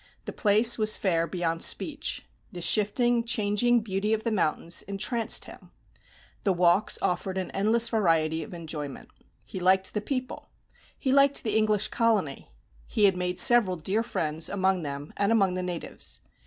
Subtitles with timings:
[0.25, 2.25] The place was fair beyond speech.
[2.51, 5.69] The shifting, changing beauty of the mountains entranced him.
[6.43, 9.09] The walks offered an endless variety of enjoyment.
[9.45, 10.49] He liked the people.
[10.97, 12.51] He liked the English colony.
[12.87, 16.21] He had made several dear friends among them and among the natives.